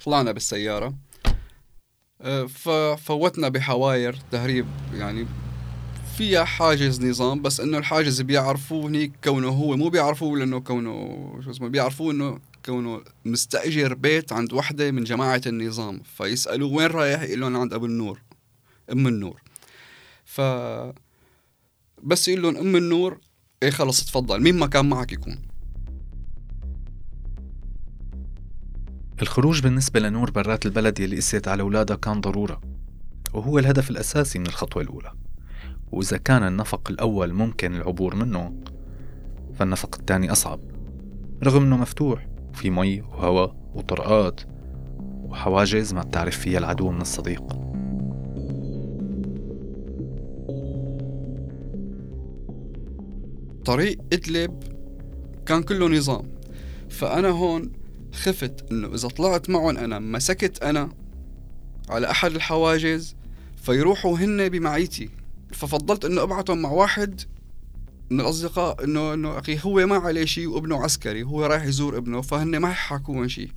طلعنا 0.04 0.32
بالسيارة. 0.32 0.94
ففوتنا 2.48 3.48
بحواير 3.48 4.16
تهريب 4.30 4.66
يعني 4.94 5.26
فيها 6.16 6.44
حاجز 6.44 7.04
نظام 7.04 7.42
بس 7.42 7.60
إنه 7.60 7.78
الحاجز 7.78 8.20
بيعرفوه 8.20 8.86
هنيك 8.86 9.12
كونه 9.24 9.48
هو 9.48 9.76
مو 9.76 9.88
بيعرفوه 9.88 10.38
لأنه 10.38 10.60
كونه 10.60 11.40
شو 11.44 11.50
اسمه 11.50 11.68
بيعرفوه 11.68 12.12
إنه 12.12 12.38
كونه 12.66 13.02
مستأجر 13.24 13.94
بيت 13.94 14.32
عند 14.32 14.52
وحدة 14.52 14.90
من 14.90 15.04
جماعة 15.04 15.42
النظام 15.46 16.00
فيسألوه 16.16 16.72
وين 16.72 16.86
رايح 16.86 17.22
يقول 17.22 17.40
لهم 17.40 17.56
عند 17.56 17.74
أبو 17.74 17.86
النور 17.86 18.20
أم 18.92 19.06
النور. 19.06 19.42
ف 20.24 20.40
بس 22.02 22.28
يقول 22.28 22.42
لهم 22.42 22.56
أم 22.56 22.76
النور 22.76 23.18
إيه 23.62 23.70
خلص 23.70 24.04
تفضل 24.04 24.42
مين 24.42 24.58
ما 24.58 24.66
كان 24.66 24.88
معك 24.88 25.12
يكون. 25.12 25.49
الخروج 29.22 29.62
بالنسبة 29.62 30.00
لنور 30.00 30.30
برات 30.30 30.66
البلد 30.66 31.00
يلي 31.00 31.16
قست 31.16 31.48
على 31.48 31.62
أولادها 31.62 31.96
كان 31.96 32.20
ضرورة 32.20 32.60
وهو 33.34 33.58
الهدف 33.58 33.90
الأساسي 33.90 34.38
من 34.38 34.46
الخطوة 34.46 34.82
الأولى. 34.82 35.12
وإذا 35.92 36.16
كان 36.16 36.42
النفق 36.42 36.90
الأول 36.90 37.32
ممكن 37.32 37.74
العبور 37.74 38.14
منه 38.14 38.54
فالنفق 39.58 39.98
الثاني 39.98 40.32
أصعب. 40.32 40.60
رغم 41.44 41.62
أنه 41.62 41.76
مفتوح 41.76 42.28
وفي 42.52 42.70
مي 42.70 43.00
وهواء 43.00 43.56
وطرقات 43.74 44.40
وحواجز 45.22 45.94
ما 45.94 46.02
بتعرف 46.02 46.38
فيها 46.38 46.58
العدو 46.58 46.90
من 46.90 47.00
الصديق. 47.00 47.42
طريق 53.64 53.98
إدلب 54.12 54.62
كان 55.46 55.62
كله 55.62 55.88
نظام 55.88 56.22
فأنا 56.88 57.28
هون 57.28 57.79
خفت 58.14 58.72
إنه 58.72 58.94
إذا 58.94 59.08
طلعت 59.08 59.50
معهم 59.50 59.78
أنا 59.78 59.98
مسكت 59.98 60.62
أنا 60.62 60.88
على 61.88 62.10
أحد 62.10 62.34
الحواجز 62.34 63.16
فيروحوا 63.62 64.18
هن 64.18 64.48
بمعيتي. 64.48 65.10
ففضلت 65.52 66.04
إنه 66.04 66.22
أبعتهم 66.22 66.62
مع 66.62 66.70
واحد 66.70 67.20
من 68.10 68.20
الأصدقاء 68.20 68.84
إنه 68.84 69.14
إنه 69.14 69.38
أخي 69.38 69.58
هو 69.64 69.86
ما 69.86 69.96
عليه 69.96 70.24
شيء 70.24 70.46
وابنه 70.48 70.82
عسكري 70.82 71.22
هو 71.22 71.46
رايح 71.46 71.64
يزور 71.64 71.96
ابنه 71.98 72.20
فهن 72.20 72.56
ما 72.56 72.70
يحكون 72.70 73.28
شيء. 73.28 73.50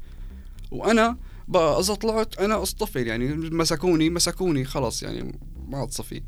وأنا 0.72 1.18
بقى 1.48 1.80
إذا 1.80 1.94
طلعت 1.94 2.40
أنا 2.40 2.64
أصطفل 2.64 3.08
يعني 3.08 3.28
مسكوني 3.36 4.10
مسكوني 4.10 4.66
خلص 4.66 5.04
يعني 5.04 5.40
ما 5.68 5.78
عاد 5.78 5.92
صفي. 5.92 6.24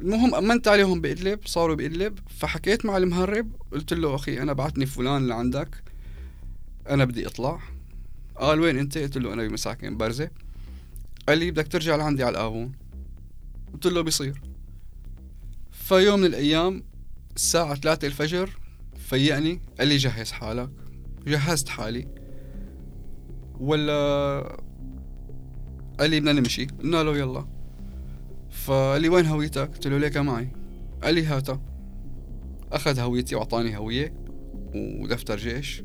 المهم 0.00 0.34
أمنت 0.34 0.68
عليهم 0.68 1.00
بإدلب 1.00 1.38
صاروا 1.46 1.76
بإدلب 1.76 2.18
فحكيت 2.38 2.86
مع 2.86 2.96
المهرب 2.96 3.50
قلت 3.72 3.92
له 3.92 4.14
أخي 4.14 4.42
أنا 4.42 4.52
بعتني 4.52 4.86
فلان 4.86 5.26
لعندك. 5.26 5.82
أنا 6.90 7.04
بدي 7.04 7.26
اطلع 7.26 7.60
قال 8.36 8.60
وين 8.60 8.78
أنت؟ 8.78 8.98
قلت 8.98 9.18
له 9.18 9.32
أنا 9.32 9.48
بمساكن 9.48 9.96
برزة. 9.96 10.30
قال 11.28 11.38
لي 11.38 11.50
بدك 11.50 11.68
ترجع 11.68 11.96
لعندي 11.96 12.24
على 12.24 12.30
الآبون 12.30 12.72
قلت 13.72 13.86
له 13.86 14.00
بيصير. 14.00 14.40
فيوم 15.70 16.20
من 16.20 16.26
الأيام 16.26 16.84
الساعة 17.36 17.74
ثلاثة 17.74 18.06
الفجر 18.06 18.58
فيقني 18.98 19.60
قال 19.78 19.88
لي 19.88 19.96
جهز 19.96 20.30
حالك. 20.30 20.70
جهزت 21.26 21.68
حالي. 21.68 22.08
ولا 23.60 24.60
قال 26.00 26.10
لي 26.10 26.20
بدنا 26.20 26.32
نمشي. 26.32 26.64
قلنا 26.64 27.02
له 27.02 27.18
يلا. 27.18 27.46
فقال 28.50 29.02
لي 29.02 29.08
وين 29.08 29.26
هويتك؟ 29.26 29.70
قلت 29.72 29.86
له 29.86 29.98
ليك 29.98 30.16
معي. 30.16 30.48
قال 31.02 31.14
لي 31.14 31.24
هاتا 31.24 31.60
أخذ 32.72 33.00
هويتي 33.00 33.34
وأعطاني 33.34 33.76
هوية 33.76 34.14
ودفتر 34.74 35.36
جيش. 35.36 35.82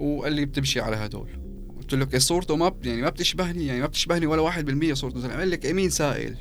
وقال 0.00 0.32
لي 0.32 0.44
بتمشي 0.44 0.80
على 0.80 0.96
هدول. 0.96 1.30
قلت 1.78 1.94
له 1.94 2.18
صورته 2.18 2.56
ما 2.56 2.74
يعني 2.84 3.02
ما 3.02 3.08
بتشبهني 3.08 3.66
يعني 3.66 3.80
ما 3.80 3.86
بتشبهني 3.86 4.26
ولا 4.26 4.42
واحد 4.42 4.64
بالمية 4.64 4.94
صورته. 4.94 5.36
قال 5.38 5.50
لك 5.50 5.66
امين 5.66 5.90
سائل؟ 5.90 6.36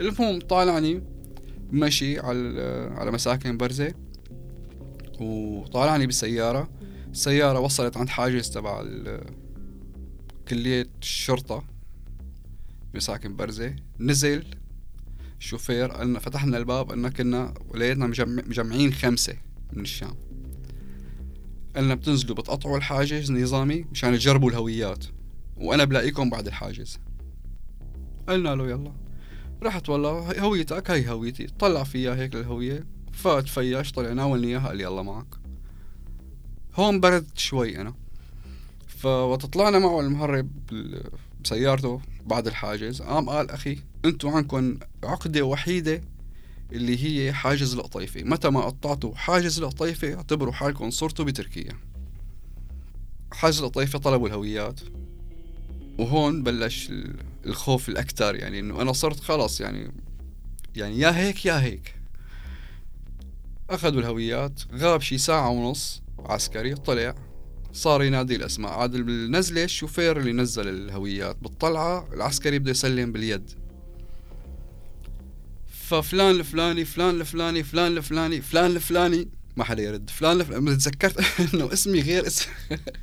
المهم 0.00 0.40
طالعني 0.40 1.02
مشي 1.70 2.18
على 2.18 2.60
على 2.96 3.10
مساكن 3.10 3.56
برزة 3.56 3.94
وطالعني 5.20 6.06
بالسيارة. 6.06 6.70
السيارة 7.10 7.60
وصلت 7.60 7.96
عند 7.96 8.08
حاجز 8.08 8.50
تبع 8.50 8.84
كلية 10.48 10.88
الشرطة 11.02 11.64
بساكن 12.94 13.36
برزة. 13.36 13.76
نزل 14.00 14.44
الشوفير 15.38 15.90
قالنا 15.90 16.18
فتحنا 16.18 16.58
الباب 16.58 16.90
قلنا 16.90 17.08
كنا 17.08 17.54
وليتنا 17.68 18.06
مجمع 18.06 18.42
مجمعين 18.46 18.92
خمسة 18.92 19.34
من 19.72 19.82
الشام. 19.82 20.31
قالنا 21.76 21.94
بتنزلوا 21.94 22.36
بتقطعوا 22.36 22.76
الحاجز 22.76 23.32
نظامي 23.32 23.84
مشان 23.92 24.12
تجربوا 24.12 24.50
الهويات. 24.50 25.04
وأنا 25.56 25.84
بلاقيكم 25.84 26.30
بعد 26.30 26.46
الحاجز. 26.46 26.98
قلنا 28.28 28.54
له 28.54 28.70
يلا. 28.70 28.92
رحت 29.62 29.88
والله 29.88 30.40
هويتك 30.40 30.90
هي 30.90 31.10
هويتي. 31.10 31.46
طلع 31.46 31.84
فيها 31.84 32.14
هيك 32.14 32.34
للهوية 32.34 32.86
فات 33.12 33.48
فياش 33.48 33.92
طلع 33.92 34.12
ناولني 34.12 34.46
اياها 34.46 34.68
قال 34.68 34.80
يلا 34.80 35.02
معك. 35.02 35.26
هون 36.74 37.00
بردت 37.00 37.38
شوي 37.38 37.80
أنا. 37.80 37.94
فوقت 38.86 39.46
طلعنا 39.46 39.78
معه 39.78 40.00
المهرب 40.00 40.48
بسيارته 41.44 42.00
بعد 42.26 42.46
الحاجز 42.46 43.02
قام 43.02 43.30
قال 43.30 43.50
أخي 43.50 43.78
أنتم 44.04 44.28
عندكم 44.28 44.78
عقدة 45.04 45.42
وحيدة 45.42 46.00
اللي 46.72 47.04
هي 47.04 47.32
حاجز 47.32 47.74
القطيفة. 47.74 48.22
متى 48.22 48.50
ما 48.50 48.60
قطعتوا 48.60 49.14
حاجز 49.14 49.58
القطيفة 49.58 50.14
اعتبروا 50.14 50.52
حالكم 50.52 50.90
صرتوا 50.90 51.24
بتركيا. 51.24 51.78
حاجز 53.32 53.58
القطيفة 53.58 53.98
طلبوا 53.98 54.28
الهويات 54.28 54.80
وهون 55.98 56.42
بلش 56.42 56.90
الخوف 57.46 57.88
الأكثر 57.88 58.34
يعني 58.34 58.60
إنه 58.60 58.82
أنا 58.82 58.92
صرت 58.92 59.20
خلص 59.20 59.60
يعني 59.60 59.92
يعني 60.76 60.98
يا 60.98 61.16
هيك 61.16 61.46
يا 61.46 61.60
هيك. 61.62 61.94
أخذوا 63.70 64.00
الهويات 64.00 64.62
غاب 64.74 65.00
شي 65.00 65.18
ساعة 65.18 65.50
ونص 65.50 66.02
عسكري 66.18 66.74
طلع 66.74 67.14
صار 67.72 68.02
ينادي 68.02 68.36
الأسماء. 68.36 68.72
عاد 68.72 68.90
بالنزلة 68.90 69.64
الشوفير 69.64 70.16
اللي 70.16 70.32
نزل 70.32 70.68
الهويات 70.68 71.36
بالطلعة 71.42 72.08
العسكري 72.12 72.58
بده 72.58 72.70
يسلم 72.70 73.12
باليد. 73.12 73.50
ففلان 75.92 76.30
الفلاني 76.30 76.84
فلان 76.84 77.20
الفلاني 77.20 77.62
فلان 77.62 77.96
الفلاني 77.96 78.40
فلان 78.40 78.70
الفلاني. 78.70 79.28
ما 79.56 79.64
حدا 79.64 79.82
يرد. 79.82 80.10
فلان 80.10 80.40
الفلاني 80.40 80.76
تذكرت 80.76 81.24
إنه 81.54 81.72
اسمي 81.72 82.00
غير 82.00 82.26
اسم. 82.26 82.46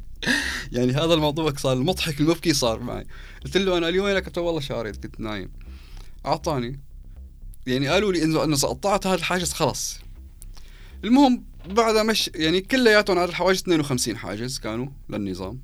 يعني 0.72 0.94
هذا 0.94 1.14
الموضوع 1.14 1.54
صار 1.58 1.74
المضحك 1.74 2.20
المبكي 2.20 2.54
صار 2.54 2.80
معي. 2.80 3.06
قلت 3.46 3.58
له 3.58 3.78
أنا 3.78 3.90
اليوم 3.90 4.06
وينك؟ 4.06 4.26
قلت 4.26 4.38
والله 4.38 4.60
شارد 4.60 4.96
كنت 4.96 5.20
نايم. 5.20 5.52
أعطاني. 6.26 6.80
يعني 7.68 7.88
قالوا 7.88 8.14
لي 8.14 8.24
إنه 8.24 8.44
أنا 8.44 8.56
قطعت 8.56 9.08
هذا 9.08 9.16
الحاجز 9.16 9.54
خلص 9.54 10.00
المهم 11.04 11.44
بعدها 11.70 12.04
مش 12.04 12.32
يعني 12.36 12.62
كلياتهم 12.62 13.18
على 13.18 13.30
الحواجز 13.30 13.60
52 13.60 14.18
حاجز 14.18 14.60
كانوا 14.60 14.88
للنظام. 15.10 15.60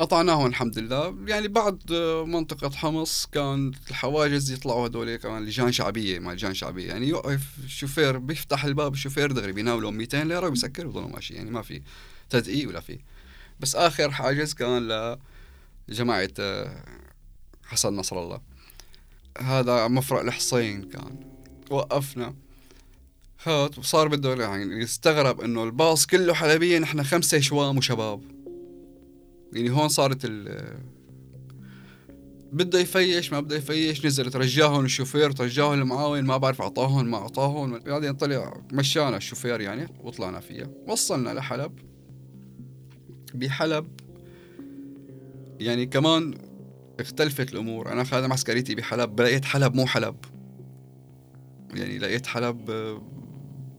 قطعناهم 0.00 0.46
الحمد 0.46 0.78
لله. 0.78 1.16
يعني 1.26 1.48
بعد 1.48 1.92
منطقة 2.26 2.70
حمص 2.70 3.26
كان 3.26 3.72
الحواجز 3.90 4.50
يطلعوا 4.50 4.86
هدول 4.86 5.16
كمان 5.16 5.44
لجان 5.44 5.72
شعبية 5.72 6.18
مع 6.18 6.32
لجان 6.32 6.54
شعبية. 6.54 6.88
يعني 6.88 7.08
يوقف 7.08 7.42
الشوفير 7.64 8.18
بيفتح 8.18 8.64
الباب 8.64 8.94
الشوفير 8.94 9.32
دغري 9.32 9.52
بيناولهم 9.52 9.94
200 9.94 10.24
ليرة 10.24 10.46
وبيسكر 10.46 10.86
وبضلوا 10.86 11.08
ماشي 11.08 11.34
يعني 11.34 11.50
ما 11.50 11.62
في 11.62 11.82
تدقيق 12.30 12.68
ولا 12.68 12.80
في. 12.80 12.98
بس 13.60 13.76
آخر 13.76 14.10
حاجز 14.10 14.54
كان 14.54 15.16
لجماعة 15.88 16.30
آه، 16.38 16.84
حسن 17.64 17.96
نصر 17.96 18.22
الله. 18.22 18.40
هذا 19.38 19.88
مفرق 19.88 20.20
الحصين 20.20 20.82
كان. 20.82 21.16
وقفنا. 21.70 22.34
هات 23.44 23.78
وصار 23.78 24.08
بده 24.08 24.34
يعني 24.34 24.82
يستغرب 24.82 25.40
إنه 25.40 25.64
الباص 25.64 26.06
كله 26.06 26.34
حلبية 26.34 26.78
نحن 26.78 27.02
خمسة 27.02 27.40
شوام 27.40 27.78
وشباب. 27.78 28.39
يعني 29.52 29.70
هون 29.70 29.88
صارت 29.88 30.24
ال 30.24 30.80
بده 32.52 32.78
يفيش 32.78 33.32
ما 33.32 33.40
بده 33.40 33.56
يفيش 33.56 34.06
نزل 34.06 34.30
ترجاهم 34.30 34.84
الشوفير 34.84 35.30
ترجاهم 35.30 35.80
المعاون 35.80 36.22
ما 36.22 36.36
بعرف 36.36 36.62
اعطاهم 36.62 37.10
ما 37.10 37.16
اعطاهم 37.16 37.78
بعدين 37.78 38.12
طلع 38.12 38.62
مشانا 38.72 39.16
الشوفير 39.16 39.60
يعني 39.60 39.88
وطلعنا 40.00 40.40
فيها. 40.40 40.70
وصلنا 40.86 41.30
لحلب. 41.30 41.72
بحلب 43.34 43.86
يعني 45.60 45.86
كمان 45.86 46.34
اختلفت 47.00 47.52
الأمور. 47.52 47.92
أنا 47.92 48.04
خادم 48.04 48.32
عسكريتي 48.32 48.74
بحلب 48.74 49.20
لقيت 49.20 49.44
حلب 49.44 49.74
مو 49.74 49.86
حلب. 49.86 50.16
يعني 51.74 51.98
لقيت 51.98 52.26
حلب 52.26 52.70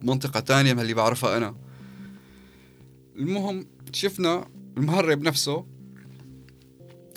منطقة 0.02 0.40
تانية 0.40 0.74
من 0.74 0.80
اللي 0.80 0.94
بعرفها 0.94 1.38
أنا. 1.38 1.56
المهم 3.16 3.68
شفنا 3.94 4.48
المهرب 4.78 5.22
نفسه 5.22 5.66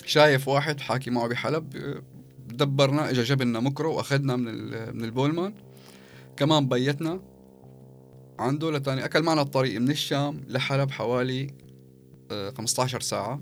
شايف 0.06 0.48
واحد 0.48 0.80
حاكي 0.80 1.10
معه 1.10 1.28
بحلب 1.28 1.74
دبرنا 2.48 3.10
اجى 3.10 3.22
جاب 3.22 3.42
لنا 3.42 3.60
مكرو 3.60 3.96
واخذنا 3.96 4.36
من 4.36 4.54
من 4.96 5.04
البولمان 5.04 5.54
كمان 6.36 6.68
بيتنا 6.68 7.20
عنده 8.38 8.70
لتاني 8.70 9.04
أكل 9.04 9.22
معنا 9.22 9.42
الطريق 9.42 9.80
من 9.80 9.90
الشام 9.90 10.40
لحلب 10.48 10.90
حوالي 10.90 11.50
15 12.30 12.96
آه، 12.96 13.00
ساعة. 13.00 13.40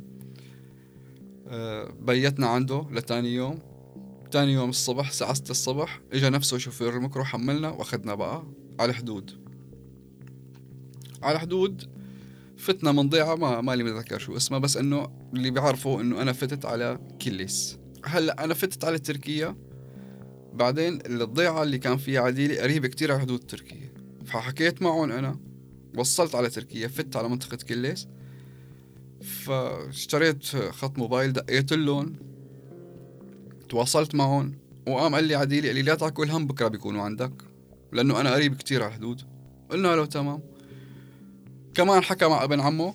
آه، 1.48 1.90
بيتنا 2.00 2.46
عنده 2.46 2.86
لتاني 2.90 3.34
يوم. 3.34 3.58
تاني 4.30 4.52
يوم 4.52 4.70
الصبح 4.70 5.08
الساعة 5.08 5.34
6 5.34 5.50
الصبح 5.50 6.00
اجى 6.12 6.30
نفسه 6.30 6.58
شوفير 6.58 6.96
المكرو 6.96 7.24
حملنا 7.24 7.70
وأخذنا 7.70 8.14
بقى 8.14 8.44
على 8.80 8.90
الحدود. 8.90 9.30
على 11.22 11.34
الحدود 11.34 12.01
فتنا 12.62 12.92
من 12.92 13.08
ضيعة 13.08 13.34
ما 13.34 13.60
مالي 13.60 13.84
متذكر 13.84 14.18
شو 14.18 14.36
اسمها 14.36 14.58
بس 14.58 14.76
إنه 14.76 15.08
اللي 15.34 15.50
بيعرفوا 15.50 16.00
إنه 16.00 16.22
أنا 16.22 16.32
فتت 16.32 16.64
على 16.64 16.98
كليس 17.22 17.78
هلأ 18.04 18.44
أنا 18.44 18.54
فتت 18.54 18.84
على 18.84 18.98
تركيا. 18.98 19.56
بعدين 20.52 20.98
الضيعة 21.06 21.62
اللي 21.62 21.78
كان 21.78 21.96
فيها 21.96 22.20
عديلي 22.20 22.58
قريبة 22.58 22.88
كتير 22.88 23.12
على 23.12 23.20
حدود 23.20 23.40
تركيا. 23.40 23.92
فحكيت 24.24 24.82
معهم 24.82 25.12
أنا 25.12 25.38
وصلت 25.96 26.34
على 26.34 26.50
تركيا 26.50 26.88
فت 26.88 27.16
على 27.16 27.28
منطقة 27.28 27.56
كليس 27.56 28.08
فاشتريت 29.22 30.46
خط 30.46 30.98
موبايل 30.98 31.32
دقيت 31.32 31.72
لهم 31.72 32.16
تواصلت 33.68 34.14
معهم 34.14 34.58
وقام 34.88 35.14
قال 35.14 35.24
لي 35.24 35.34
عديلي 35.34 35.68
قال 35.68 35.76
لي 35.76 35.82
لا 35.82 35.94
تاكل 35.94 36.30
هم 36.30 36.46
بكرة 36.46 36.68
بيكونوا 36.68 37.02
عندك 37.02 37.32
لأنه 37.92 38.20
أنا 38.20 38.34
قريب 38.34 38.54
كتير 38.54 38.82
على 38.82 38.88
الحدود. 38.90 39.22
قلنا 39.70 39.88
له 39.88 40.06
تمام. 40.06 40.51
كمان 41.74 42.02
حكى 42.02 42.28
مع 42.28 42.44
ابن 42.44 42.60
عمه 42.60 42.94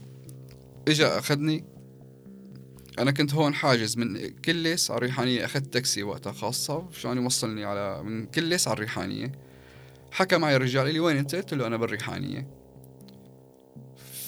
إجا 0.87 1.19
أخذني. 1.19 1.65
أنا 2.99 3.11
كنت 3.11 3.33
هون 3.33 3.53
حاجز 3.53 3.97
من 3.97 4.29
كلس 4.29 4.91
على 4.91 4.97
الريحانية 4.97 5.45
أخذت 5.45 5.73
تاكسي 5.73 6.03
وقتها 6.03 6.31
خاصة 6.31 6.87
عشان 6.89 7.17
يوصلني 7.17 7.65
على 7.65 8.03
من 8.03 8.25
كلس 8.25 8.67
على 8.67 8.75
الريحانية. 8.75 9.31
حكى 10.11 10.37
معي 10.37 10.55
الرجال 10.55 10.93
لي 10.93 10.99
وين 10.99 11.17
أنت؟ 11.17 11.35
قلت 11.35 11.53
له 11.53 11.67
أنا 11.67 11.77
بالريحانية. 11.77 12.47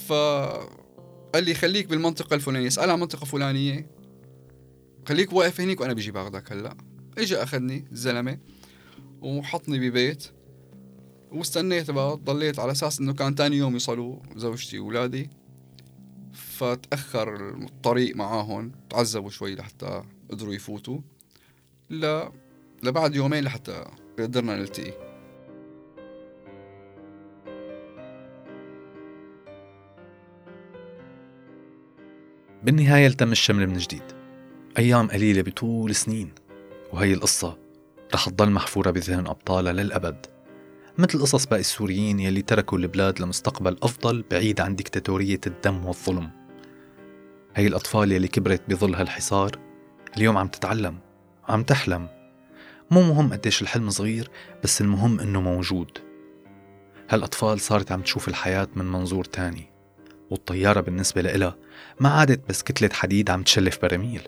ف 0.07 0.13
قال 1.33 1.43
لي 1.43 1.53
خليك 1.53 1.87
بالمنطقة 1.87 2.33
الفلانية 2.33 2.67
اسأل 2.67 2.89
عن 2.89 2.99
منطقة 2.99 3.25
فلانية. 3.25 3.89
خليك 5.07 5.33
واقف 5.33 5.61
هنيك 5.61 5.81
وأنا 5.81 5.93
بيجي 5.93 6.11
بأخذك 6.11 6.51
هلأ. 6.51 6.77
اجى 7.17 7.35
أخذني 7.35 7.85
الزلمه 7.91 8.39
وحطني 9.21 9.89
ببيت. 9.89 10.27
واستنيت 11.31 11.91
بقى 11.91 12.17
ضليت 12.17 12.59
على 12.59 12.71
أساس 12.71 12.99
إنه 12.99 13.13
كان 13.13 13.35
تاني 13.35 13.57
يوم 13.57 13.73
يوصلوا 13.73 14.15
زوجتي 14.35 14.79
واولادي 14.79 15.29
فتأخر 16.33 17.49
الطريق 17.49 18.15
معاهم 18.15 18.71
تعذبوا 18.89 19.29
شوي 19.29 19.55
لحتى 19.55 20.03
قدروا 20.31 20.53
يفوتوا. 20.53 20.99
ل 21.89 22.23
لبعد 22.83 23.15
يومين 23.15 23.43
لحتى 23.43 23.85
قدرنا 24.19 24.55
نلتقي. 24.55 25.09
بالنهاية 32.63 33.07
التم 33.07 33.31
الشمل 33.31 33.67
من 33.67 33.77
جديد. 33.77 34.03
أيام 34.77 35.07
قليلة 35.07 35.41
بطول 35.41 35.95
سنين. 35.95 36.31
وهي 36.93 37.13
القصة 37.13 37.57
رح 38.13 38.29
تضل 38.29 38.49
محفورة 38.51 38.91
بذهن 38.91 39.27
أبطالها 39.27 39.73
للأبد. 39.73 40.38
مثل 40.99 41.21
قصص 41.21 41.45
باقي 41.45 41.59
السوريين 41.59 42.19
يلي 42.19 42.41
تركوا 42.41 42.77
البلاد 42.77 43.21
لمستقبل 43.21 43.77
أفضل 43.83 44.23
بعيد 44.31 44.61
عن 44.61 44.75
ديكتاتورية 44.75 45.39
الدم 45.47 45.85
والظلم. 45.85 46.29
هي 47.55 47.67
الأطفال 47.67 48.11
يلي 48.11 48.27
كبرت 48.27 48.61
بظل 48.67 48.95
هالحصار 48.95 49.51
اليوم 50.17 50.37
عم 50.37 50.47
تتعلم 50.47 50.97
عم 51.49 51.63
تحلم. 51.63 52.07
مو 52.91 53.01
مهم 53.01 53.33
قديش 53.33 53.61
الحلم 53.61 53.89
صغير 53.89 54.29
بس 54.63 54.81
المهم 54.81 55.19
إنه 55.19 55.41
موجود. 55.41 55.97
هالأطفال 57.09 57.59
صارت 57.59 57.91
عم 57.91 58.01
تشوف 58.01 58.27
الحياة 58.27 58.67
من 58.75 58.85
منظور 58.85 59.25
تاني 59.25 59.71
والطيارة 60.29 60.81
بالنسبة 60.81 61.21
لإلها 61.21 61.55
ما 61.99 62.09
عادت 62.09 62.49
بس 62.49 62.63
كتلة 62.63 62.89
حديد 62.93 63.29
عم 63.29 63.43
تشلف 63.43 63.81
براميل 63.81 64.21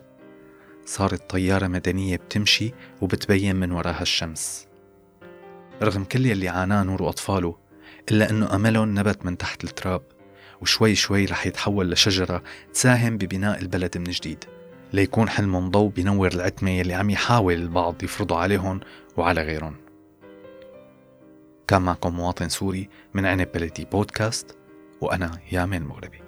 صارت 0.86 1.30
طيارة 1.30 1.66
مدنية 1.66 2.16
بتمشي 2.16 2.72
وبتبين 3.00 3.56
من 3.56 3.72
وراها 3.72 4.02
الشمس. 4.02 4.71
رغم 5.82 6.04
كل 6.04 6.26
يلي 6.26 6.48
عاناه 6.48 6.82
نور 6.82 7.02
وأطفاله 7.02 7.56
إلا 8.10 8.30
أنه 8.30 8.54
أملهم 8.54 8.98
نبت 8.98 9.26
من 9.26 9.38
تحت 9.38 9.64
التراب 9.64 10.02
وشوي 10.60 10.94
شوي 10.94 11.24
رح 11.24 11.46
يتحول 11.46 11.90
لشجرة 11.90 12.42
تساهم 12.74 13.18
ببناء 13.18 13.60
البلد 13.60 13.98
من 13.98 14.04
جديد 14.04 14.44
ليكون 14.92 15.28
حلمهم 15.28 15.70
ضوء 15.70 15.90
بينور 15.90 16.32
العتمة 16.32 16.70
يلي 16.70 16.94
عم 16.94 17.10
يحاول 17.10 17.54
البعض 17.54 18.02
يفرضوا 18.02 18.36
عليهم 18.36 18.80
وعلى 19.16 19.42
غيرهم. 19.42 19.76
كان 21.68 21.82
معكم 21.82 22.14
مواطن 22.14 22.48
سوري 22.48 22.88
من 23.14 23.26
عنب 23.26 23.48
بلدي 23.54 23.84
بودكاست 23.84 24.56
وأنا 25.00 25.38
يامن 25.52 25.82
مغربي. 25.82 26.21